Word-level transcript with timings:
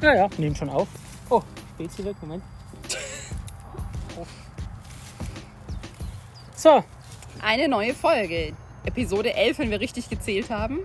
Ja, 0.00 0.14
ja, 0.14 0.28
nehmen 0.38 0.54
schon 0.54 0.70
auf. 0.70 0.88
Oh, 1.28 1.42
Spezi 1.74 2.04
weg, 2.04 2.16
Moment. 2.20 2.42
So, 6.54 6.82
Eine 7.40 7.68
neue 7.68 7.94
Folge. 7.94 8.52
Episode 8.84 9.34
11, 9.34 9.58
wenn 9.60 9.70
wir 9.70 9.80
richtig 9.80 10.08
gezählt 10.08 10.50
haben. 10.50 10.80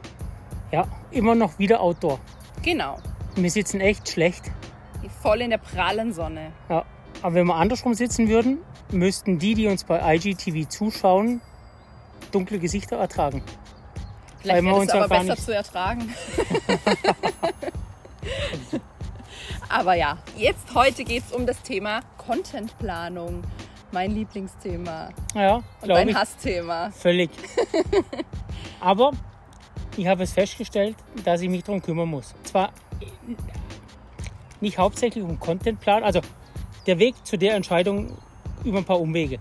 ja, 0.71 0.85
immer 1.11 1.35
noch 1.35 1.57
wieder 1.59 1.81
Outdoor. 1.81 2.19
Genau. 2.63 2.97
Wir 3.35 3.49
sitzen 3.49 3.81
echt 3.81 4.09
schlecht. 4.09 4.51
Voll 5.21 5.41
in 5.41 5.49
der 5.51 5.57
prallen 5.57 6.13
Sonne. 6.13 6.51
Ja. 6.69 6.85
Aber 7.21 7.35
wenn 7.35 7.47
wir 7.47 7.55
andersrum 7.55 7.93
sitzen 7.93 8.27
würden, 8.27 8.59
müssten 8.91 9.39
die, 9.39 9.53
die 9.55 9.67
uns 9.67 9.83
bei 9.83 10.15
IGTV 10.15 10.67
zuschauen, 10.69 11.41
dunkle 12.31 12.59
Gesichter 12.59 12.97
ertragen. 12.97 13.41
Vielleicht 14.41 14.63
wäre 14.65 14.83
es 14.83 14.89
aber 14.91 15.07
besser 15.07 15.23
nicht- 15.23 15.43
zu 15.43 15.55
ertragen. 15.55 16.13
aber 19.83 19.95
ja, 19.95 20.17
jetzt 20.37 20.73
heute 20.73 21.03
geht 21.03 21.23
es 21.27 21.33
um 21.33 21.45
das 21.45 21.61
Thema 21.61 21.99
Contentplanung. 22.17 23.43
Mein 23.91 24.11
Lieblingsthema. 24.11 25.09
Ja, 25.35 25.61
Und 25.81 25.89
dein 25.89 26.07
ich. 26.07 26.15
Hassthema. 26.15 26.89
Völlig. 26.91 27.29
Aber 28.79 29.11
ich 29.97 30.07
habe 30.07 30.23
es 30.23 30.31
festgestellt, 30.31 30.95
dass 31.25 31.41
ich 31.41 31.49
mich 31.49 31.65
darum 31.65 31.81
kümmern 31.81 32.07
muss. 32.07 32.33
Zwar 32.43 32.71
nicht 34.61 34.77
hauptsächlich 34.77 35.21
um 35.21 35.37
Contentplan, 35.37 36.01
also 36.05 36.21
der 36.87 36.97
Weg 36.99 37.15
zu 37.25 37.37
der 37.37 37.55
Entscheidung 37.55 38.17
über 38.63 38.77
ein 38.77 38.85
paar 38.85 39.01
Umwege. 39.01 39.39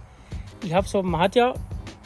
Ich 0.65 0.75
habe 0.75 0.89
so, 0.89 1.05
man 1.05 1.21
hat 1.21 1.37
ja, 1.37 1.55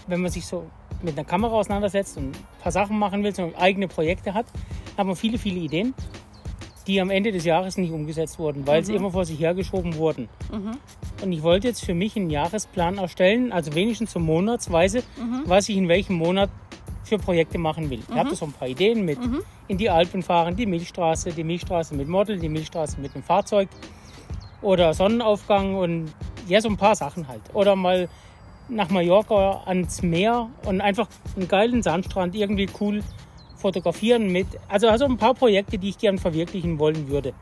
wenn 0.08 0.20
man 0.20 0.30
sich 0.30 0.44
so 0.44 0.66
mit 1.00 1.16
einer 1.16 1.26
Kamera 1.26 1.54
auseinandersetzt 1.54 2.18
und 2.18 2.36
ein 2.36 2.46
paar 2.62 2.72
Sachen 2.72 2.98
machen 2.98 3.24
will, 3.24 3.34
so 3.34 3.50
eigene 3.58 3.88
Projekte 3.88 4.34
hat, 4.34 4.44
hat 4.98 5.06
man 5.06 5.16
viele, 5.16 5.38
viele 5.38 5.60
Ideen, 5.60 5.94
die 6.86 7.00
am 7.00 7.10
Ende 7.10 7.32
des 7.32 7.44
Jahres 7.44 7.76
nicht 7.78 7.92
umgesetzt 7.92 8.38
wurden, 8.38 8.66
weil 8.66 8.84
sie 8.84 8.94
immer 8.94 9.10
vor 9.10 9.24
sich 9.24 9.40
hergeschoben 9.40 9.96
wurden. 9.96 10.28
Und 11.22 11.32
ich 11.32 11.42
wollte 11.42 11.66
jetzt 11.68 11.84
für 11.84 11.94
mich 11.94 12.16
einen 12.16 12.30
Jahresplan 12.30 12.98
erstellen, 12.98 13.52
also 13.52 13.74
wenigstens 13.74 14.12
so 14.12 14.20
monatsweise, 14.20 15.02
was 15.46 15.68
ich 15.68 15.76
in 15.76 15.88
welchem 15.88 16.16
Monat 16.16 16.50
für 17.04 17.18
Projekte 17.18 17.58
machen 17.58 17.88
will. 17.90 18.00
Ich 18.08 18.14
habe 18.16 18.30
da 18.30 18.36
so 18.36 18.46
ein 18.46 18.52
paar 18.52 18.68
Ideen 18.68 19.04
mit 19.04 19.18
in 19.68 19.78
die 19.78 19.90
Alpen 19.90 20.22
fahren, 20.22 20.54
die 20.56 20.66
Milchstraße, 20.66 21.32
die 21.32 21.44
Milchstraße 21.44 21.94
mit 21.94 22.08
Model, 22.08 22.38
die 22.38 22.48
Milchstraße 22.48 23.00
mit 23.00 23.14
einem 23.14 23.24
Fahrzeug 23.24 23.68
oder 24.62 24.94
Sonnenaufgang 24.94 25.74
und 25.76 26.12
ja, 26.48 26.60
so 26.60 26.68
ein 26.68 26.76
paar 26.76 26.94
Sachen 26.94 27.26
halt. 27.28 27.42
Oder 27.52 27.76
mal 27.76 28.08
nach 28.68 28.90
Mallorca 28.90 29.62
ans 29.66 30.02
Meer 30.02 30.48
und 30.64 30.80
einfach 30.80 31.08
einen 31.36 31.48
geilen 31.48 31.82
Sandstrand 31.82 32.34
irgendwie 32.34 32.68
cool 32.80 33.02
fotografieren 33.56 34.30
mit. 34.30 34.46
Also, 34.68 34.88
also 34.88 35.04
ein 35.04 35.16
paar 35.16 35.34
Projekte, 35.34 35.78
die 35.78 35.90
ich 35.90 35.98
gern 35.98 36.18
verwirklichen 36.18 36.78
wollen 36.78 37.08
würde. 37.08 37.32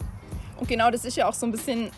Und 0.56 0.68
genau 0.68 0.90
das 0.90 1.04
ist 1.04 1.16
ja 1.16 1.28
auch 1.28 1.34
so 1.34 1.46
ein 1.46 1.52
bisschen 1.52 1.90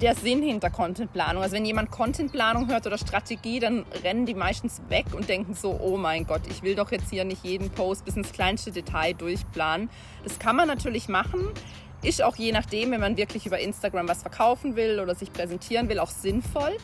der 0.00 0.14
Sinn 0.14 0.42
hinter 0.42 0.70
Contentplanung. 0.70 1.42
Also 1.42 1.54
wenn 1.54 1.64
jemand 1.64 1.90
Contentplanung 1.90 2.68
hört 2.68 2.86
oder 2.86 2.98
Strategie, 2.98 3.60
dann 3.60 3.86
rennen 4.02 4.26
die 4.26 4.34
meistens 4.34 4.82
weg 4.88 5.06
und 5.14 5.28
denken 5.28 5.54
so, 5.54 5.78
oh 5.80 5.96
mein 5.96 6.26
Gott, 6.26 6.42
ich 6.50 6.62
will 6.62 6.74
doch 6.74 6.90
jetzt 6.90 7.10
hier 7.10 7.24
nicht 7.24 7.44
jeden 7.44 7.70
Post 7.70 8.04
bis 8.04 8.16
ins 8.16 8.32
kleinste 8.32 8.72
Detail 8.72 9.14
durchplanen. 9.14 9.88
Das 10.24 10.38
kann 10.38 10.56
man 10.56 10.68
natürlich 10.68 11.08
machen. 11.08 11.40
Ist 12.02 12.22
auch 12.22 12.36
je 12.36 12.52
nachdem, 12.52 12.90
wenn 12.90 13.00
man 13.00 13.16
wirklich 13.16 13.46
über 13.46 13.58
Instagram 13.58 14.08
was 14.08 14.22
verkaufen 14.22 14.76
will 14.76 15.00
oder 15.00 15.14
sich 15.14 15.32
präsentieren 15.32 15.88
will, 15.88 15.98
auch 15.98 16.10
sinnvoll. 16.10 16.76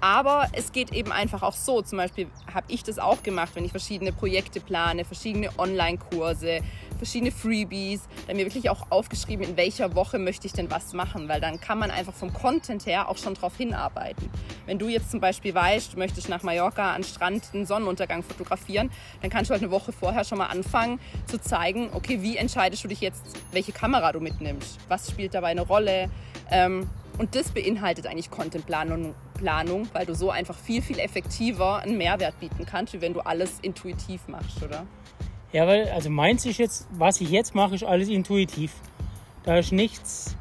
Aber 0.00 0.48
es 0.52 0.72
geht 0.72 0.92
eben 0.92 1.10
einfach 1.10 1.42
auch 1.42 1.54
so. 1.54 1.82
Zum 1.82 1.98
Beispiel 1.98 2.28
habe 2.52 2.66
ich 2.68 2.84
das 2.84 2.98
auch 2.98 3.22
gemacht, 3.22 3.50
wenn 3.54 3.64
ich 3.64 3.72
verschiedene 3.72 4.12
Projekte 4.12 4.60
plane, 4.60 5.04
verschiedene 5.04 5.50
Online-Kurse, 5.58 6.60
verschiedene 6.98 7.32
Freebies. 7.32 8.02
Dann 8.26 8.36
mir 8.36 8.44
wirklich 8.46 8.70
auch 8.70 8.90
aufgeschrieben, 8.90 9.44
in 9.44 9.56
welcher 9.56 9.94
Woche 9.94 10.18
möchte 10.18 10.46
ich 10.46 10.52
denn 10.52 10.70
was 10.70 10.92
machen, 10.92 11.28
weil 11.28 11.40
dann 11.40 11.60
kann 11.60 11.78
man 11.78 11.90
einfach 11.90 12.14
vom 12.14 12.32
Content 12.32 12.86
her 12.86 13.08
auch 13.08 13.16
schon 13.16 13.34
drauf 13.34 13.56
hinarbeiten. 13.56 14.30
Wenn 14.66 14.78
du 14.78 14.88
jetzt 14.88 15.10
zum 15.10 15.20
Beispiel 15.20 15.54
weißt, 15.54 15.94
du 15.94 15.98
möchtest 15.98 16.28
nach 16.28 16.42
Mallorca 16.42 16.94
an 16.94 17.02
Strand 17.02 17.44
einen 17.52 17.66
Sonnenuntergang 17.66 18.22
fotografieren, 18.22 18.90
dann 19.20 19.30
kannst 19.30 19.50
du 19.50 19.52
halt 19.52 19.62
eine 19.62 19.72
Woche 19.72 19.92
vorher 19.92 20.24
schon 20.24 20.38
mal 20.38 20.46
anfangen 20.46 21.00
zu 21.26 21.40
zeigen, 21.40 21.90
okay, 21.92 22.22
wie 22.22 22.36
entscheidest 22.36 22.84
du 22.84 22.88
dich 22.88 23.00
jetzt, 23.00 23.24
welche 23.52 23.72
Kamera 23.72 24.12
du 24.12 24.20
mitnimmst, 24.20 24.78
was 24.88 25.10
spielt 25.10 25.34
dabei 25.34 25.48
eine 25.48 25.62
Rolle. 25.62 26.10
Ähm, 26.50 26.88
und 27.18 27.34
das 27.34 27.50
beinhaltet 27.50 28.06
eigentlich 28.06 28.30
Contentplanung, 28.30 29.14
Planung, 29.34 29.88
weil 29.92 30.06
du 30.06 30.14
so 30.14 30.30
einfach 30.30 30.56
viel, 30.56 30.82
viel 30.82 30.98
effektiver 30.98 31.80
einen 31.80 31.98
Mehrwert 31.98 32.38
bieten 32.40 32.64
kannst, 32.64 32.92
wie 32.94 33.00
wenn 33.00 33.12
du 33.12 33.20
alles 33.20 33.58
intuitiv 33.60 34.28
machst, 34.28 34.62
oder? 34.62 34.86
Ja, 35.52 35.66
weil, 35.66 35.88
also 35.90 36.10
meins 36.10 36.46
ist 36.46 36.58
jetzt, 36.58 36.86
was 36.92 37.20
ich 37.20 37.30
jetzt 37.30 37.54
mache, 37.54 37.74
ist 37.74 37.84
alles 37.84 38.08
intuitiv. 38.08 38.72
Da 39.44 39.58
ist 39.58 39.72
nichts, 39.72 40.36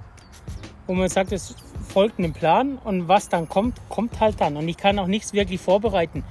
wo 0.85 0.93
man 0.93 1.09
sagt, 1.09 1.31
es 1.31 1.55
folgt 1.87 2.19
einem 2.19 2.33
Plan 2.33 2.77
und 2.83 3.07
was 3.07 3.29
dann 3.29 3.47
kommt, 3.47 3.79
kommt 3.89 4.19
halt 4.19 4.41
dann. 4.41 4.57
Und 4.57 4.67
ich 4.67 4.77
kann 4.77 4.99
auch 4.99 5.07
nichts 5.07 5.33
wirklich 5.33 5.61
vorbereiten. 5.61 6.23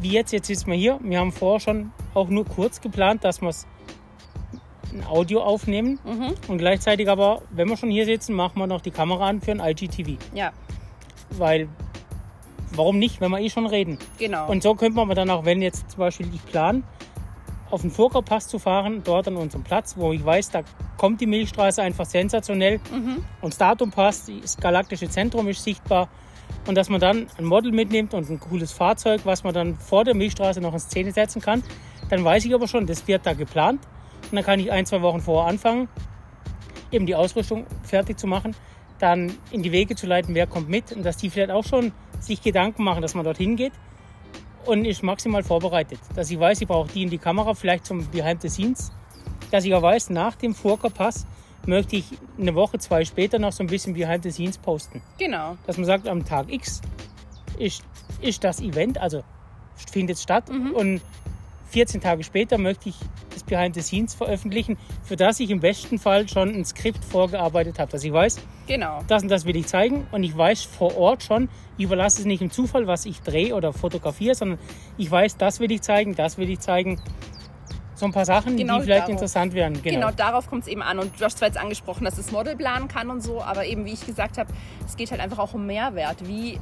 Wie 0.00 0.12
jetzt, 0.12 0.32
jetzt 0.32 0.46
sitzen 0.46 0.70
wir 0.70 0.76
hier. 0.76 0.98
Wir 1.02 1.18
haben 1.18 1.32
vorher 1.32 1.60
schon 1.60 1.92
auch 2.14 2.28
nur 2.28 2.46
kurz 2.46 2.80
geplant, 2.80 3.24
dass 3.24 3.42
wir 3.42 3.48
es 3.48 3.66
ein 4.92 5.04
Audio 5.06 5.42
aufnehmen 5.42 5.98
und 6.48 6.58
gleichzeitig 6.58 7.08
aber, 7.08 7.42
wenn 7.50 7.68
wir 7.68 7.76
schon 7.76 7.90
hier 7.90 8.04
sitzen, 8.04 8.34
machen 8.34 8.58
wir 8.58 8.66
noch 8.66 8.80
die 8.80 8.90
Kamera 8.90 9.28
an 9.28 9.40
für 9.40 9.52
ein 9.52 9.60
IGTV. 9.60 10.18
Ja, 10.34 10.52
Weil, 11.30 11.68
warum 12.72 12.98
nicht, 12.98 13.20
wenn 13.20 13.30
wir 13.30 13.40
eh 13.40 13.50
schon 13.50 13.66
reden? 13.66 13.98
genau. 14.18 14.48
Und 14.48 14.62
so 14.62 14.74
könnte 14.74 14.96
man 15.04 15.08
dann 15.16 15.30
auch, 15.30 15.44
wenn 15.44 15.62
jetzt 15.62 15.90
zum 15.90 16.00
Beispiel 16.00 16.28
ich 16.34 16.44
plan, 16.46 16.84
auf 17.70 17.80
den 17.80 17.90
Furka-Pass 17.90 18.48
zu 18.48 18.58
fahren, 18.58 19.00
dort 19.02 19.28
an 19.28 19.36
unserem 19.36 19.64
Platz, 19.64 19.94
wo 19.96 20.12
ich 20.12 20.22
weiß, 20.22 20.50
da 20.50 20.60
kommt 20.98 21.22
die 21.22 21.26
Milchstraße 21.26 21.80
einfach 21.82 22.04
sensationell 22.04 22.80
und 23.40 23.50
das 23.52 23.56
Datum 23.58 23.90
passt, 23.90 24.30
das 24.42 24.58
galaktische 24.58 25.08
Zentrum 25.08 25.48
ist 25.48 25.64
sichtbar 25.64 26.08
und 26.66 26.74
dass 26.76 26.90
man 26.90 27.00
dann 27.00 27.28
ein 27.38 27.46
Model 27.46 27.72
mitnimmt 27.72 28.12
und 28.12 28.28
ein 28.28 28.38
cooles 28.38 28.72
Fahrzeug, 28.72 29.22
was 29.24 29.42
man 29.42 29.54
dann 29.54 29.76
vor 29.78 30.04
der 30.04 30.14
Milchstraße 30.14 30.60
noch 30.60 30.74
in 30.74 30.80
Szene 30.80 31.12
setzen 31.12 31.40
kann, 31.40 31.62
dann 32.10 32.22
weiß 32.22 32.44
ich 32.44 32.54
aber 32.54 32.68
schon, 32.68 32.86
das 32.86 33.08
wird 33.08 33.24
da 33.24 33.32
geplant 33.32 33.80
und 34.32 34.36
dann 34.36 34.44
kann 34.46 34.58
ich 34.58 34.72
ein, 34.72 34.86
zwei 34.86 35.02
Wochen 35.02 35.20
vorher 35.20 35.50
anfangen, 35.50 35.88
eben 36.90 37.04
die 37.04 37.14
Ausrüstung 37.14 37.66
fertig 37.82 38.18
zu 38.18 38.26
machen, 38.26 38.56
dann 38.98 39.34
in 39.50 39.62
die 39.62 39.72
Wege 39.72 39.94
zu 39.94 40.06
leiten, 40.06 40.34
wer 40.34 40.46
kommt 40.46 40.70
mit 40.70 40.90
und 40.90 41.04
dass 41.04 41.18
die 41.18 41.28
vielleicht 41.28 41.50
auch 41.50 41.64
schon 41.66 41.92
sich 42.18 42.40
Gedanken 42.40 42.82
machen, 42.82 43.02
dass 43.02 43.14
man 43.14 43.26
dorthin 43.26 43.56
geht 43.56 43.74
und 44.64 44.86
ist 44.86 45.02
maximal 45.02 45.42
vorbereitet. 45.42 45.98
Dass 46.14 46.30
ich 46.30 46.40
weiß, 46.40 46.62
ich 46.62 46.66
brauche 46.66 46.90
die 46.90 47.02
in 47.02 47.10
die 47.10 47.18
Kamera, 47.18 47.52
vielleicht 47.52 47.84
zum 47.84 48.06
Behind 48.08 48.40
the 48.40 48.48
Scenes. 48.48 48.90
Dass 49.50 49.66
ich 49.66 49.74
auch 49.74 49.82
weiß, 49.82 50.08
nach 50.08 50.34
dem 50.36 50.54
Furka-Pass 50.54 51.26
möchte 51.66 51.96
ich 51.96 52.06
eine 52.40 52.54
Woche, 52.54 52.78
zwei 52.78 53.04
später 53.04 53.38
noch 53.38 53.52
so 53.52 53.62
ein 53.62 53.66
bisschen 53.66 53.92
Behind 53.92 54.22
the 54.22 54.30
Scenes 54.30 54.56
posten. 54.56 55.02
genau. 55.18 55.58
Dass 55.66 55.76
man 55.76 55.84
sagt, 55.84 56.08
am 56.08 56.24
Tag 56.24 56.50
X 56.50 56.80
ist, 57.58 57.84
ist 58.22 58.42
das 58.44 58.62
Event, 58.62 58.96
also 58.96 59.24
findet 59.92 60.18
statt 60.18 60.48
und 60.48 61.02
14 61.72 62.00
Tage 62.00 62.22
später 62.22 62.58
möchte 62.58 62.90
ich 62.90 62.96
Behind 63.52 63.74
the 63.74 63.82
Scenes 63.82 64.14
veröffentlichen, 64.14 64.78
für 65.02 65.16
das 65.16 65.38
ich 65.40 65.50
im 65.50 65.60
besten 65.60 65.98
Fall 65.98 66.26
schon 66.28 66.48
ein 66.54 66.64
Skript 66.64 67.04
vorgearbeitet 67.04 67.78
habe. 67.78 67.92
Dass 67.92 68.02
ich 68.02 68.12
weiß, 68.12 68.38
Genau. 68.66 69.00
das 69.08 69.22
und 69.22 69.28
das 69.30 69.44
will 69.44 69.56
ich 69.56 69.66
zeigen 69.66 70.06
und 70.10 70.22
ich 70.24 70.36
weiß 70.36 70.62
vor 70.64 70.96
Ort 70.96 71.22
schon, 71.22 71.48
ich 71.76 71.84
überlasse 71.84 72.20
es 72.20 72.24
nicht 72.24 72.40
im 72.40 72.50
Zufall, 72.50 72.86
was 72.86 73.04
ich 73.04 73.20
drehe 73.20 73.54
oder 73.54 73.72
fotografiere, 73.72 74.34
sondern 74.34 74.58
ich 74.96 75.10
weiß, 75.10 75.36
das 75.36 75.60
will 75.60 75.70
ich 75.70 75.82
zeigen, 75.82 76.14
das 76.14 76.38
will 76.38 76.48
ich 76.48 76.60
zeigen. 76.60 77.00
So 77.94 78.06
ein 78.06 78.12
paar 78.12 78.24
Sachen, 78.24 78.56
Genau 78.56 78.78
die 78.78 78.84
vielleicht 78.84 79.00
darauf. 79.02 79.10
interessant 79.12 79.52
wären. 79.54 79.74
Genau. 79.82 79.94
Genau, 80.08 80.10
darauf 80.10 80.48
kommt 80.48 80.62
es 80.62 80.68
eben 80.68 80.82
an. 80.82 80.98
Und 80.98 81.20
du 81.20 81.24
hast 81.24 81.38
zwar 81.38 81.48
jetzt 81.48 81.58
angesprochen, 81.58 82.04
dass 82.04 82.16
das 82.16 82.32
Model 82.32 82.56
planen 82.56 82.88
kann 82.88 83.10
und 83.10 83.20
so, 83.22 83.42
aber 83.42 83.64
eben, 83.66 83.84
wie 83.84 83.92
ich 83.92 84.04
gesagt 84.04 84.38
habe, 84.38 84.52
es 84.86 84.96
geht 84.96 85.10
halt 85.10 85.20
einfach 85.20 85.38
auch 85.38 85.54
um 85.54 85.66
Mehrwert. 85.66 86.26
Wie 86.26 86.58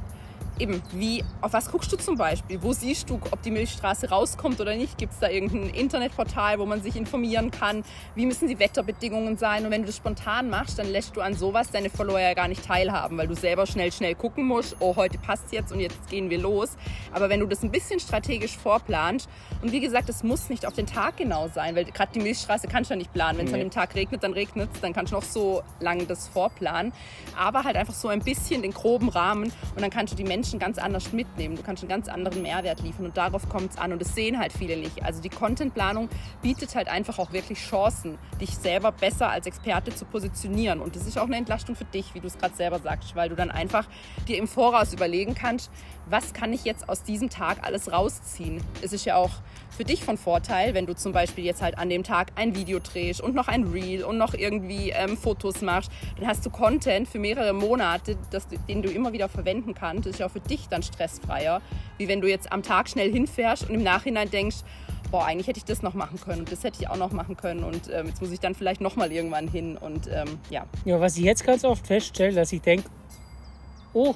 eben, 0.59 0.81
wie, 0.93 1.23
auf 1.41 1.53
was 1.53 1.71
guckst 1.71 1.91
du 1.91 1.97
zum 1.97 2.15
Beispiel? 2.17 2.61
Wo 2.61 2.73
siehst 2.73 3.09
du, 3.09 3.15
ob 3.31 3.41
die 3.41 3.51
Milchstraße 3.51 4.09
rauskommt 4.09 4.59
oder 4.61 4.75
nicht? 4.75 4.97
Gibt 4.97 5.13
es 5.13 5.19
da 5.19 5.29
irgendein 5.29 5.69
Internetportal, 5.69 6.59
wo 6.59 6.65
man 6.65 6.81
sich 6.81 6.95
informieren 6.95 7.51
kann? 7.51 7.83
Wie 8.15 8.25
müssen 8.25 8.47
die 8.47 8.59
Wetterbedingungen 8.59 9.37
sein? 9.37 9.65
Und 9.65 9.71
wenn 9.71 9.81
du 9.81 9.87
das 9.87 9.97
spontan 9.97 10.49
machst, 10.49 10.77
dann 10.79 10.87
lässt 10.91 11.15
du 11.15 11.21
an 11.21 11.33
sowas 11.33 11.71
deine 11.71 11.89
Follower 11.89 12.19
ja 12.19 12.33
gar 12.33 12.47
nicht 12.47 12.65
teilhaben, 12.65 13.17
weil 13.17 13.27
du 13.27 13.35
selber 13.35 13.65
schnell, 13.65 13.91
schnell 13.91 14.15
gucken 14.15 14.45
musst, 14.45 14.75
oh, 14.79 14.95
heute 14.95 15.17
passt 15.17 15.51
jetzt 15.51 15.71
und 15.71 15.79
jetzt 15.79 16.09
gehen 16.09 16.29
wir 16.29 16.37
los. 16.39 16.69
Aber 17.11 17.29
wenn 17.29 17.39
du 17.39 17.47
das 17.47 17.63
ein 17.63 17.71
bisschen 17.71 17.99
strategisch 17.99 18.57
vorplanst, 18.57 19.29
und 19.61 19.71
wie 19.71 19.79
gesagt, 19.79 20.09
es 20.09 20.23
muss 20.23 20.49
nicht 20.49 20.65
auf 20.65 20.73
den 20.73 20.87
Tag 20.87 21.17
genau 21.17 21.47
sein, 21.47 21.75
weil 21.75 21.85
gerade 21.85 22.11
die 22.13 22.19
Milchstraße 22.19 22.67
kannst 22.67 22.89
du 22.89 22.93
ja 22.95 22.97
nicht 22.97 23.13
planen. 23.13 23.37
Wenn 23.37 23.45
es 23.45 23.51
Nee. 23.51 23.59
an 23.59 23.67
dem 23.67 23.71
Tag 23.71 23.95
regnet, 23.95 24.23
dann 24.23 24.33
regnet 24.33 24.69
es, 24.73 24.81
dann 24.81 24.93
kannst 24.93 25.11
du 25.11 25.15
noch 25.15 25.23
so 25.23 25.61
lange 25.79 26.05
das 26.05 26.27
vorplanen. 26.27 26.93
Aber 27.37 27.63
halt 27.63 27.75
einfach 27.75 27.93
so 27.93 28.07
ein 28.07 28.19
bisschen 28.21 28.61
den 28.61 28.73
groben 28.73 29.09
Rahmen 29.09 29.51
und 29.75 29.81
dann 29.81 29.89
kannst 29.89 30.13
du 30.13 30.17
die 30.17 30.23
Menschen 30.23 30.40
ganz 30.59 30.77
anders 30.77 31.13
mitnehmen. 31.13 31.55
Du 31.55 31.63
kannst 31.63 31.83
einen 31.83 31.89
ganz 31.89 32.07
anderen 32.07 32.41
Mehrwert 32.41 32.81
liefern 32.81 33.05
und 33.05 33.17
darauf 33.17 33.47
kommt 33.49 33.71
es 33.71 33.77
an 33.77 33.93
und 33.93 34.01
das 34.01 34.15
sehen 34.15 34.39
halt 34.39 34.53
viele 34.53 34.77
nicht. 34.77 35.03
Also 35.03 35.21
die 35.21 35.29
Contentplanung 35.29 36.09
bietet 36.41 36.75
halt 36.75 36.87
einfach 36.87 37.19
auch 37.19 37.31
wirklich 37.31 37.59
Chancen, 37.59 38.17
dich 38.39 38.57
selber 38.57 38.91
besser 38.91 39.29
als 39.29 39.45
Experte 39.45 39.93
zu 39.93 40.05
positionieren 40.05 40.79
und 40.79 40.95
das 40.95 41.07
ist 41.07 41.17
auch 41.17 41.25
eine 41.25 41.37
Entlastung 41.37 41.75
für 41.75 41.85
dich, 41.85 42.13
wie 42.13 42.19
du 42.19 42.27
es 42.27 42.37
gerade 42.37 42.55
selber 42.55 42.79
sagst, 42.79 43.15
weil 43.15 43.29
du 43.29 43.35
dann 43.35 43.51
einfach 43.51 43.87
dir 44.27 44.37
im 44.37 44.47
Voraus 44.47 44.93
überlegen 44.93 45.35
kannst, 45.35 45.71
was 46.07 46.33
kann 46.33 46.51
ich 46.51 46.65
jetzt 46.65 46.89
aus 46.89 47.03
diesem 47.03 47.29
Tag 47.29 47.59
alles 47.63 47.91
rausziehen. 47.91 48.61
Es 48.81 48.93
ist 48.93 49.05
ja 49.05 49.15
auch 49.15 49.31
für 49.69 49.85
dich 49.85 50.03
von 50.03 50.17
Vorteil, 50.17 50.73
wenn 50.73 50.85
du 50.85 50.95
zum 50.95 51.13
Beispiel 51.13 51.45
jetzt 51.45 51.61
halt 51.61 51.77
an 51.77 51.89
dem 51.89 52.03
Tag 52.03 52.33
ein 52.35 52.55
Video 52.55 52.79
drehst 52.79 53.21
und 53.21 53.33
noch 53.33 53.47
ein 53.47 53.63
Reel 53.63 54.03
und 54.03 54.17
noch 54.17 54.33
irgendwie 54.33 54.89
ähm, 54.89 55.17
Fotos 55.17 55.61
machst. 55.61 55.91
Dann 56.17 56.27
hast 56.27 56.45
du 56.45 56.49
Content 56.49 57.07
für 57.07 57.19
mehrere 57.19 57.53
Monate, 57.53 58.17
das, 58.29 58.47
den 58.47 58.81
du 58.81 58.89
immer 58.89 59.13
wieder 59.13 59.29
verwenden 59.29 59.73
kannst. 59.73 60.05
Das 60.05 60.13
ist 60.13 60.19
ja 60.19 60.25
für 60.31 60.39
dich 60.39 60.67
dann 60.69 60.83
stressfreier, 60.83 61.61
wie 61.97 62.07
wenn 62.07 62.21
du 62.21 62.29
jetzt 62.29 62.51
am 62.51 62.63
Tag 62.63 62.89
schnell 62.89 63.11
hinfährst 63.11 63.69
und 63.69 63.75
im 63.75 63.83
Nachhinein 63.83 64.29
denkst, 64.29 64.57
boah, 65.11 65.25
eigentlich 65.25 65.47
hätte 65.47 65.59
ich 65.59 65.65
das 65.65 65.81
noch 65.81 65.93
machen 65.93 66.19
können 66.19 66.39
und 66.39 66.51
das 66.51 66.63
hätte 66.63 66.81
ich 66.81 66.89
auch 66.89 66.97
noch 66.97 67.11
machen 67.11 67.35
können 67.37 67.63
und 67.63 67.89
ähm, 67.91 68.07
jetzt 68.07 68.21
muss 68.21 68.31
ich 68.31 68.39
dann 68.39 68.55
vielleicht 68.55 68.81
nochmal 68.81 69.11
irgendwann 69.11 69.47
hin 69.47 69.77
und 69.77 70.07
ähm, 70.07 70.39
ja. 70.49 70.65
Ja, 70.85 70.99
was 70.99 71.17
ich 71.17 71.23
jetzt 71.23 71.45
ganz 71.45 71.65
oft 71.65 71.85
feststelle, 71.85 72.33
dass 72.33 72.51
ich 72.53 72.61
denke, 72.61 72.89
oh, 73.93 74.15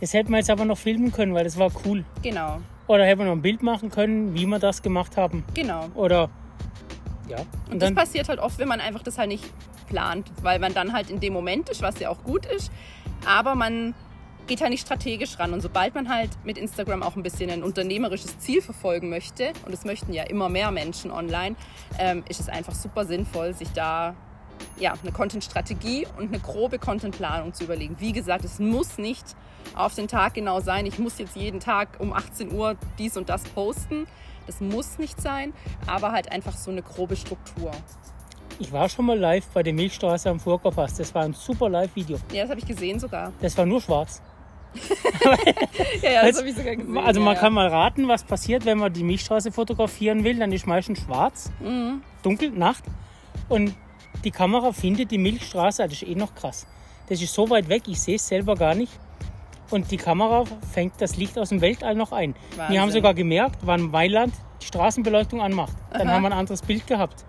das 0.00 0.14
hätten 0.14 0.30
wir 0.30 0.38
jetzt 0.38 0.50
aber 0.50 0.64
noch 0.64 0.78
filmen 0.78 1.10
können, 1.12 1.34
weil 1.34 1.44
das 1.44 1.58
war 1.58 1.70
cool. 1.84 2.04
Genau, 2.22 2.60
Oder 2.86 3.04
hätten 3.04 3.20
wir 3.20 3.26
noch 3.26 3.32
ein 3.32 3.42
Bild 3.42 3.62
machen 3.62 3.90
können, 3.90 4.34
wie 4.34 4.46
wir 4.46 4.60
das 4.60 4.80
gemacht 4.82 5.16
haben. 5.16 5.44
genau. 5.54 5.88
Oder 5.94 6.30
ja. 7.28 7.36
Und 7.70 7.82
das 7.82 7.92
passiert 7.92 8.28
halt 8.28 8.38
oft, 8.38 8.58
wenn 8.58 8.68
man 8.68 8.80
einfach 8.80 9.02
das 9.02 9.18
halt 9.18 9.28
nicht 9.28 9.44
plant, 9.88 10.30
weil 10.42 10.58
man 10.58 10.72
dann 10.72 10.92
halt 10.92 11.10
in 11.10 11.20
dem 11.20 11.32
Moment 11.32 11.68
ist, 11.68 11.82
was 11.82 11.98
ja 11.98 12.10
auch 12.10 12.22
gut 12.22 12.46
ist, 12.46 12.70
aber 13.26 13.54
man 13.54 13.94
geht 14.48 14.60
halt 14.60 14.70
nicht 14.70 14.84
strategisch 14.84 15.38
ran. 15.38 15.52
Und 15.52 15.60
sobald 15.60 15.94
man 15.94 16.08
halt 16.08 16.30
mit 16.44 16.58
Instagram 16.58 17.02
auch 17.04 17.14
ein 17.14 17.22
bisschen 17.22 17.50
ein 17.50 17.62
unternehmerisches 17.62 18.38
Ziel 18.40 18.60
verfolgen 18.60 19.08
möchte, 19.08 19.52
und 19.64 19.72
das 19.72 19.84
möchten 19.84 20.12
ja 20.12 20.24
immer 20.24 20.48
mehr 20.48 20.72
Menschen 20.72 21.12
online, 21.12 21.54
ähm, 21.98 22.24
ist 22.28 22.40
es 22.40 22.48
einfach 22.48 22.74
super 22.74 23.04
sinnvoll, 23.04 23.54
sich 23.54 23.68
da 23.72 24.16
ja, 24.80 24.94
eine 25.00 25.12
Content-Strategie 25.12 26.06
und 26.18 26.28
eine 26.28 26.40
grobe 26.40 26.78
Content-Planung 26.78 27.54
zu 27.54 27.64
überlegen. 27.64 27.96
Wie 28.00 28.12
gesagt, 28.12 28.44
es 28.44 28.58
muss 28.58 28.98
nicht 28.98 29.24
auf 29.76 29.94
den 29.94 30.08
Tag 30.08 30.34
genau 30.34 30.60
sein, 30.60 30.86
ich 30.86 30.98
muss 30.98 31.18
jetzt 31.18 31.36
jeden 31.36 31.60
Tag 31.60 32.00
um 32.00 32.12
18 32.12 32.52
Uhr 32.52 32.76
dies 32.98 33.16
und 33.16 33.28
das 33.28 33.44
posten. 33.44 34.06
Das 34.46 34.60
muss 34.60 34.98
nicht 34.98 35.20
sein, 35.20 35.52
aber 35.86 36.10
halt 36.10 36.32
einfach 36.32 36.56
so 36.56 36.70
eine 36.70 36.80
grobe 36.80 37.16
Struktur. 37.16 37.70
ich 38.58 38.72
war 38.72 38.88
schon 38.88 39.04
mal 39.04 39.18
live 39.18 39.46
bei 39.48 39.62
der 39.62 39.74
Milchstraße 39.74 40.30
am 40.30 40.40
Furkerpass. 40.40 40.94
Das 40.94 41.14
war 41.14 41.22
ein 41.22 41.34
super 41.34 41.68
Live-Video. 41.68 42.18
Ja, 42.32 42.42
das 42.42 42.50
habe 42.50 42.60
ich 42.60 42.66
gesehen 42.66 42.98
sogar. 42.98 43.32
Das 43.40 43.56
war 43.58 43.66
nur 43.66 43.80
schwarz. 43.80 44.22
Ja, 46.02 46.10
ja, 46.10 46.20
Als- 46.22 46.38
habe 46.38 46.48
ich 46.48 46.56
sogar 46.56 46.76
gesehen. 46.76 46.98
Also 46.98 47.20
man 47.20 47.34
ja, 47.34 47.40
kann 47.40 47.52
mal 47.52 47.68
raten, 47.68 48.08
was 48.08 48.24
passiert, 48.24 48.64
wenn 48.64 48.78
man 48.78 48.92
die 48.92 49.02
Milchstraße 49.04 49.52
fotografieren 49.52 50.24
will. 50.24 50.38
Dann 50.38 50.52
ist 50.52 50.66
meistens 50.66 51.00
schwarz, 51.00 51.50
Mhm. 51.60 52.02
dunkel, 52.22 52.50
Nacht. 52.50 52.84
Und 53.48 53.74
die 54.24 54.30
Kamera 54.30 54.72
findet 54.72 55.10
die 55.10 55.18
Milchstraße, 55.18 55.82
das 55.84 55.92
ist 55.92 56.02
eh 56.02 56.14
noch 56.14 56.34
krass. 56.34 56.66
Das 57.08 57.22
ist 57.22 57.32
so 57.32 57.48
weit 57.50 57.68
weg, 57.68 57.82
ich 57.86 58.00
sehe 58.00 58.16
es 58.16 58.26
selber 58.28 58.54
gar 58.54 58.74
nicht. 58.74 58.92
Und 59.70 59.90
die 59.90 59.96
Kamera 59.98 60.44
fängt 60.72 60.94
das 60.98 61.16
Licht 61.16 61.38
aus 61.38 61.50
dem 61.50 61.60
Weltall 61.60 61.94
noch 61.94 62.12
ein. 62.12 62.34
Wir 62.56 62.64
haben 62.64 62.74
Wahnsinn. 62.74 62.90
sogar 62.92 63.14
gemerkt, 63.14 63.58
wann 63.62 63.90
Mailand 63.90 64.32
die 64.62 64.66
Straßenbeleuchtung 64.66 65.40
anmacht. 65.42 65.74
Dann 65.90 66.02
Aha. 66.02 66.04
Mhm. 66.04 66.10
haben 66.10 66.22
wir 66.22 66.26
ein 66.28 66.38
anderes 66.38 66.62
Bild 66.62 66.86
gehabt. 66.86 67.24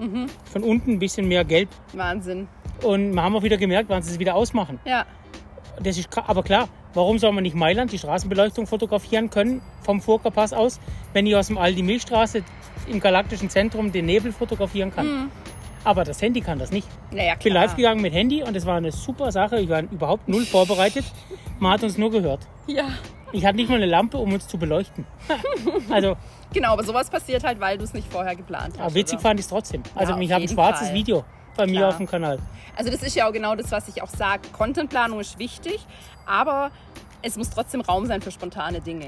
Von 0.51 0.63
unten 0.63 0.92
ein 0.94 1.00
bisschen 1.00 1.27
mehr 1.27 1.44
gelb. 1.45 1.69
Wahnsinn. 1.94 2.47
Und 2.83 3.13
wir 3.13 3.21
haben 3.21 3.35
auch 3.35 3.44
wieder 3.44 3.57
gemerkt, 3.57 3.89
wann 3.89 4.01
sie 4.01 4.12
es 4.12 4.19
wieder 4.19 4.35
ausmachen. 4.35 4.80
Ja, 4.85 5.06
Das 5.81 5.98
ist, 5.98 6.10
aber 6.18 6.44
klar, 6.44 6.68
warum 6.94 7.19
soll 7.19 7.31
man 7.31 7.44
nicht 7.44 7.56
Mailand, 7.56 7.92
die 7.92 7.98
Straßenbeleuchtung 8.00 8.68
fotografieren 8.68 9.30
können 9.30 9.62
vom 9.83 10.01
Furka-Pass 10.01 10.54
aus, 10.54 10.80
wenn 11.13 11.25
ich 11.25 11.36
aus 11.36 11.48
dem 11.48 11.57
Aldi 11.57 11.83
Milchstraße 11.83 12.44
im 12.88 13.00
galaktischen 13.00 13.50
Zentrum 13.50 13.92
den 13.92 14.06
Nebel 14.06 14.31
fotografieren 14.31 14.94
kann? 14.94 15.31
Aber 15.83 16.04
das 16.04 16.21
Handy 16.21 16.42
kann 16.42 16.60
das 16.60 16.71
nicht. 16.71 16.88
naja, 17.12 17.33
Ich 17.38 17.44
bin 17.44 17.54
live 17.54 17.75
gegangen 17.75 18.01
mit 18.01 18.13
Handy 18.13 18.44
und 18.44 18.56
es 18.56 18.66
war 18.66 18.75
eine 18.75 18.92
super 18.92 19.31
Sache. 19.31 19.60
Ich 19.62 19.69
war 19.69 19.81
überhaupt 19.81 20.27
null 20.27 20.45
vorbereitet. 20.45 21.06
Man 21.60 21.71
hat 21.71 21.83
uns 21.83 21.98
nur 21.98 22.12
gehört. 22.12 22.48
Ja, 22.68 22.86
Ich 23.31 23.45
hatte 23.45 23.56
nicht 23.56 23.69
mal 23.69 23.75
eine 23.75 23.86
Lampe, 23.86 24.18
um 24.18 24.33
uns 24.33 24.48
zu 24.48 24.57
beleuchten. 24.57 25.06
also, 25.89 26.18
genau, 26.54 26.74
aber 26.74 26.83
sowas 26.83 27.10
passiert 27.10 27.44
halt, 27.44 27.60
weil 27.60 27.77
du 27.77 27.86
es 27.86 27.94
nicht 27.94 28.12
vorher 28.12 28.36
geplant 28.36 28.74
hast. 28.74 28.81
aber 28.81 28.94
witzig 28.95 29.19
oder? 29.19 29.30
fand 29.30 29.39
ich 29.39 29.45
es 29.45 29.50
trotzdem. 29.50 29.83
Also, 29.95 30.13
auf 30.13 30.19
ich 30.19 30.31
habe 30.31 30.44
ein 30.44 30.50
schwarzes 30.50 30.88
Fall. 30.88 30.95
Video 30.95 31.24
bei 31.59 31.67
mir 31.67 31.79
Klar. 31.79 31.89
auf 31.89 31.97
dem 31.97 32.07
Kanal. 32.07 32.39
Also 32.75 32.89
das 32.89 33.03
ist 33.03 33.15
ja 33.15 33.27
auch 33.27 33.33
genau 33.33 33.56
das, 33.56 33.71
was 33.71 33.88
ich 33.88 34.01
auch 34.01 34.09
sage. 34.09 34.44
Contentplanung 34.53 35.19
ist 35.19 35.39
wichtig, 35.39 35.85
aber 36.25 36.71
es 37.21 37.35
muss 37.35 37.50
trotzdem 37.50 37.81
Raum 37.81 38.06
sein 38.06 38.21
für 38.21 38.31
spontane 38.31 38.79
Dinge. 38.79 39.07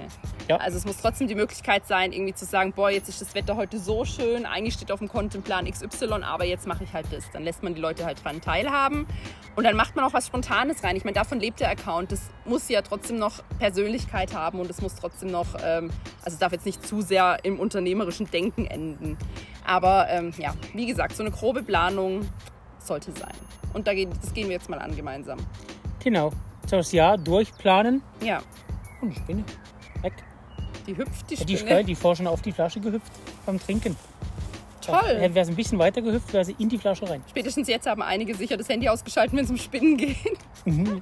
Ja. 0.50 0.58
Also 0.58 0.78
es 0.78 0.86
muss 0.86 0.98
trotzdem 0.98 1.28
die 1.28 1.36
Möglichkeit 1.36 1.88
sein, 1.88 2.12
irgendwie 2.12 2.34
zu 2.34 2.44
sagen, 2.44 2.74
boah, 2.74 2.90
jetzt 2.90 3.08
ist 3.08 3.22
das 3.22 3.34
Wetter 3.36 3.56
heute 3.56 3.80
so 3.80 4.04
schön, 4.04 4.46
eigentlich 4.46 4.74
steht 4.74 4.92
auf 4.92 5.00
dem 5.00 5.08
Contentplan 5.08 5.70
XY, 5.72 6.24
aber 6.24 6.44
jetzt 6.44 6.68
mache 6.68 6.84
ich 6.84 6.92
halt 6.94 7.06
das. 7.12 7.32
Dann 7.32 7.44
lässt 7.44 7.64
man 7.64 7.74
die 7.74 7.80
Leute 7.80 8.04
halt 8.04 8.24
dran 8.24 8.42
teilhaben 8.42 9.08
und 9.56 9.64
dann 9.64 9.78
macht 9.78 9.96
man 9.96 10.04
auch 10.04 10.14
was 10.14 10.28
Spontanes 10.28 10.84
rein. 10.84 10.98
Ich 10.98 11.06
meine, 11.06 11.16
davon 11.16 11.40
lebt 11.40 11.62
der 11.62 11.70
Account. 11.70 12.12
Das 12.12 12.22
muss 12.44 12.68
ja 12.68 12.82
trotzdem 12.82 13.18
noch 13.18 13.44
Persönlichkeit 13.60 14.36
haben 14.36 14.60
und 14.60 14.70
es 14.70 14.82
muss 14.82 14.96
trotzdem 14.96 15.32
noch, 15.32 15.56
ähm, 15.64 15.90
also 16.24 16.36
es 16.36 16.40
darf 16.40 16.52
jetzt 16.52 16.66
nicht 16.66 16.86
zu 16.86 17.02
sehr 17.02 17.40
im 17.44 17.60
unternehmerischen 17.60 18.30
Denken 18.30 18.66
enden. 18.66 19.18
Aber 19.72 20.08
ähm, 20.10 20.34
ja, 20.38 20.54
wie 20.74 20.86
gesagt, 20.86 21.16
so 21.16 21.24
eine 21.24 21.32
grobe 21.32 21.64
Planung 21.64 22.28
sollte 22.80 23.12
sein. 23.14 23.32
Und 23.74 23.88
da 23.88 23.94
gehen, 23.94 24.10
das 24.22 24.34
gehen 24.34 24.48
wir 24.50 24.56
jetzt 24.56 24.70
mal 24.70 24.80
an 24.80 24.94
gemeinsam. 24.94 25.40
Genau. 26.04 26.32
So 26.68 26.76
das 26.76 26.92
Jahr 26.92 27.18
durchplanen. 27.18 28.02
Ja, 28.22 28.42
Und 29.02 29.12
die 29.12 29.16
Spinne. 29.16 29.44
Weg. 30.02 30.14
die 30.88 30.98
hüpft, 30.98 31.30
die 31.32 31.36
Ja, 31.36 31.46
die 31.46 31.58
Spinne. 31.58 31.84
die 31.86 31.96
vorher 31.96 32.18
schon 32.18 32.28
auf 32.28 32.42
die 32.42 32.52
Flasche 32.52 32.82
gehüpft 32.82 33.14
beim 33.46 33.60
Trinken. 33.62 33.96
Toll. 34.82 35.00
Wäre 35.06 35.40
es 35.40 35.48
ein 35.48 35.56
bisschen 35.56 35.80
weiter 35.80 36.02
gehüpft, 36.02 36.34
wäre 36.34 36.44
sie 36.44 36.56
in 36.58 36.68
die 36.68 36.78
Flasche 36.78 37.08
rein. 37.10 37.24
Spätestens 37.30 37.68
jetzt 37.70 37.88
haben 37.88 38.02
einige 38.02 38.34
sicher 38.36 38.58
das 38.58 38.68
Handy 38.68 38.90
ausgeschaltet, 38.90 39.38
wenn 39.38 39.46
es 39.46 39.52
um 39.52 39.58
Spinnen 39.58 39.96
geht. 39.96 40.18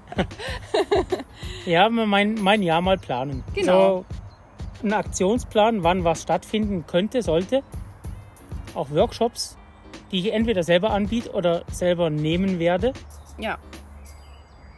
Ja, 1.65 1.89
mein, 1.89 2.35
mein 2.35 2.61
Jahr 2.61 2.81
mal 2.81 2.97
planen. 2.97 3.43
Genau. 3.55 4.05
So 4.81 4.85
ein 4.87 4.93
Aktionsplan, 4.93 5.83
wann 5.83 6.03
was 6.03 6.21
stattfinden 6.21 6.85
könnte, 6.87 7.21
sollte. 7.21 7.63
Auch 8.75 8.89
Workshops, 8.91 9.57
die 10.11 10.19
ich 10.19 10.33
entweder 10.33 10.63
selber 10.63 10.91
anbiete 10.91 11.31
oder 11.31 11.63
selber 11.71 12.09
nehmen 12.09 12.59
werde. 12.59 12.93
Ja, 13.37 13.57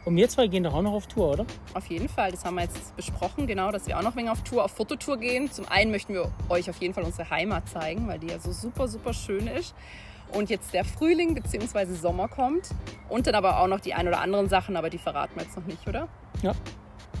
Und 0.04 0.16
wir 0.16 0.28
zwei 0.28 0.46
gehen 0.48 0.62
doch 0.64 0.74
auch 0.74 0.82
noch 0.82 0.92
auf 0.92 1.06
Tour, 1.06 1.30
oder? 1.32 1.46
auf 1.74 1.86
jeden 1.86 2.08
Fall. 2.08 2.30
Das 2.32 2.44
haben 2.44 2.54
wir 2.56 2.62
jetzt 2.62 2.94
besprochen, 2.96 3.46
genau, 3.46 3.70
dass 3.70 3.86
wir 3.86 3.96
auch 3.98 4.02
noch 4.02 4.16
wenig 4.16 4.30
auf 4.30 4.42
Tour, 4.42 4.64
auf 4.64 4.72
Fototour 4.72 5.16
gehen. 5.18 5.50
Zum 5.50 5.66
einen 5.68 5.90
möchten 5.90 6.14
wir 6.14 6.30
euch 6.48 6.68
auf 6.70 6.76
jeden 6.78 6.92
Fall 6.94 7.04
unsere 7.04 7.28
Heimat 7.30 7.68
zeigen, 7.68 8.08
weil 8.08 8.18
die 8.18 8.28
ja 8.28 8.38
so 8.38 8.52
super, 8.52 8.88
super 8.88 9.12
schön 9.12 9.46
ist. 9.46 9.74
Und 10.32 10.48
jetzt 10.48 10.72
der 10.72 10.84
Frühling 10.84 11.34
bzw. 11.34 11.94
Sommer 11.94 12.26
kommt. 12.28 12.70
Und 13.08 13.26
dann 13.26 13.34
aber 13.34 13.60
auch 13.60 13.66
noch 13.68 13.80
die 13.80 13.94
ein 13.94 14.08
oder 14.08 14.20
anderen 14.20 14.48
Sachen, 14.48 14.76
aber 14.76 14.88
die 14.90 14.98
verraten 14.98 15.36
wir 15.36 15.42
jetzt 15.44 15.56
noch 15.56 15.66
nicht, 15.66 15.86
oder? 15.86 16.08
Ja. 16.42 16.52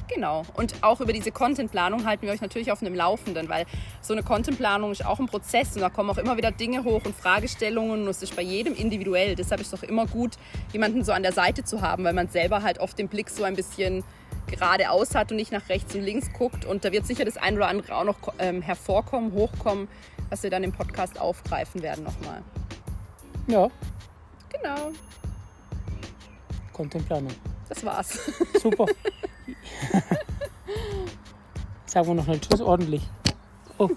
Genau. 0.08 0.42
Und 0.54 0.74
auch 0.82 1.00
über 1.00 1.12
diese 1.12 1.30
Contentplanung 1.30 2.04
halten 2.04 2.26
wir 2.26 2.32
euch 2.32 2.40
natürlich 2.40 2.70
auf 2.72 2.80
dem 2.80 2.94
Laufenden, 2.94 3.48
weil 3.48 3.66
so 4.00 4.12
eine 4.12 4.22
Contentplanung 4.22 4.92
ist 4.92 5.04
auch 5.04 5.20
ein 5.20 5.26
Prozess 5.26 5.74
und 5.74 5.82
da 5.82 5.90
kommen 5.90 6.10
auch 6.10 6.18
immer 6.18 6.36
wieder 6.36 6.50
Dinge 6.50 6.84
hoch 6.84 7.04
und 7.04 7.14
Fragestellungen 7.14 8.02
und 8.02 8.08
es 8.08 8.22
ist 8.22 8.36
bei 8.36 8.42
jedem 8.42 8.74
individuell. 8.74 9.34
Deshalb 9.34 9.60
ist 9.60 9.72
es 9.72 9.80
doch 9.80 9.88
immer 9.88 10.06
gut, 10.06 10.32
jemanden 10.72 11.04
so 11.04 11.12
an 11.12 11.22
der 11.22 11.32
Seite 11.32 11.64
zu 11.64 11.80
haben, 11.80 12.04
weil 12.04 12.12
man 12.12 12.28
selber 12.28 12.62
halt 12.62 12.78
oft 12.78 12.98
den 12.98 13.08
Blick 13.08 13.30
so 13.30 13.44
ein 13.44 13.56
bisschen 13.56 14.04
geradeaus 14.46 15.14
hat 15.14 15.30
und 15.30 15.36
nicht 15.36 15.52
nach 15.52 15.68
rechts 15.68 15.94
und 15.94 16.02
links 16.02 16.32
guckt. 16.32 16.64
Und 16.64 16.84
da 16.84 16.92
wird 16.92 17.06
sicher 17.06 17.24
das 17.24 17.36
ein 17.36 17.56
oder 17.56 17.68
andere 17.68 17.96
auch 17.96 18.04
noch 18.04 18.16
ähm, 18.38 18.60
hervorkommen, 18.60 19.32
hochkommen, 19.32 19.88
was 20.30 20.42
wir 20.42 20.50
dann 20.50 20.64
im 20.64 20.72
Podcast 20.72 21.20
aufgreifen 21.20 21.82
werden 21.82 22.04
nochmal. 22.04 22.42
Ja, 23.46 23.70
Genau, 24.52 24.92
Contentplanung. 26.72 27.32
Das 27.74 27.84
war's. 27.84 28.18
Super. 28.60 28.86
Sagen 31.86 32.08
wir 32.08 32.14
noch 32.14 32.28
einen 32.28 32.40
Tschüss 32.40 32.60
ordentlich. 32.60 33.02
Oh, 33.78 33.90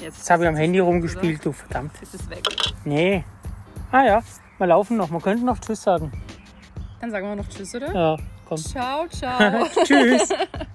jetzt 0.00 0.30
habe 0.30 0.44
ich 0.44 0.48
am 0.48 0.56
Handy 0.56 0.78
rumgespielt, 0.78 1.44
du 1.44 1.52
verdammt. 1.52 1.92
Jetzt 2.00 2.14
ist 2.14 2.22
es 2.22 2.30
weg. 2.30 2.42
Nee. 2.84 3.24
Ah 3.90 4.04
ja, 4.04 4.22
wir 4.58 4.66
laufen 4.66 4.96
noch. 4.96 5.10
Man 5.10 5.20
könnte 5.22 5.44
noch 5.44 5.58
Tschüss 5.58 5.82
sagen. 5.82 6.12
Dann 7.00 7.10
sagen 7.10 7.28
wir 7.28 7.36
noch 7.36 7.48
Tschüss, 7.48 7.74
oder? 7.74 7.92
Ja, 7.92 8.16
komm. 8.48 8.58
Ciao, 8.58 9.06
ciao. 9.08 9.66
Tschüss. 9.84 10.28